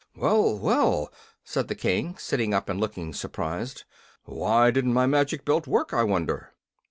[0.15, 1.13] "Well, well!"
[1.43, 3.83] said the King, sitting up and looking surprised.
[4.23, 6.53] "Why didn't my magic belt work, I wonder?"